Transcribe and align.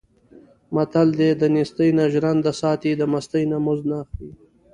متل 0.75 1.07
دی: 1.19 1.29
دنېستۍ 1.41 1.89
نه 1.97 2.05
ژرنده 2.13 2.51
ساتي، 2.61 2.91
د 2.97 3.01
مستۍ 3.11 3.43
نه 3.51 3.57
مزد 3.65 3.85
نه 3.91 3.97
اخلي. 4.03 4.31